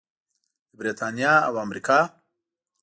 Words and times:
د 0.69 0.71
بریتانیا 0.79 1.33
او 1.47 1.53
امریکا. 1.65 1.99